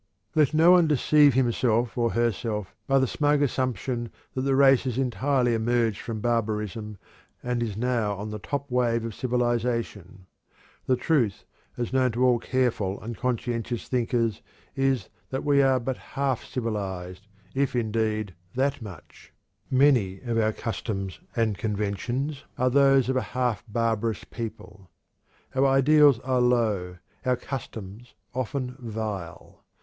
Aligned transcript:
Let 0.33 0.51
no 0.51 0.71
one 0.71 0.87
deceive 0.87 1.35
himself 1.35 1.95
or 1.95 2.13
herself 2.13 2.73
by 2.87 2.97
the 2.97 3.05
smug 3.05 3.43
assumption 3.43 4.09
that 4.33 4.41
the 4.41 4.55
race 4.55 4.85
has 4.85 4.97
entirely 4.97 5.53
emerged 5.53 5.99
from 6.01 6.21
barbarism 6.21 6.97
and 7.43 7.61
is 7.61 7.77
now 7.77 8.13
on 8.15 8.31
the 8.31 8.39
top 8.39 8.71
wave 8.71 9.05
of 9.05 9.13
civilization. 9.13 10.25
The 10.87 10.95
truth, 10.95 11.45
as 11.77 11.93
known 11.93 12.13
to 12.13 12.25
all 12.25 12.39
careful 12.39 12.99
and 12.99 13.15
conscientious 13.15 13.87
thinkers, 13.87 14.41
is 14.75 15.07
that 15.29 15.43
we 15.43 15.61
are 15.61 15.79
but 15.79 15.97
half 15.97 16.45
civilized, 16.45 17.27
if, 17.53 17.75
indeed, 17.75 18.33
that 18.55 18.81
much. 18.81 19.31
Many 19.69 20.19
of 20.21 20.35
our 20.39 20.51
customs 20.51 21.19
and 21.35 21.59
conventions 21.59 22.43
are 22.57 22.71
those 22.71 23.07
of 23.07 23.17
a 23.17 23.21
half 23.37 23.63
barbarous 23.67 24.23
people. 24.23 24.89
Our 25.53 25.67
ideals 25.67 26.17
are 26.21 26.41
low, 26.41 26.97
our 27.23 27.35
customs 27.35 28.15
often 28.33 28.75
vile. 28.79 29.63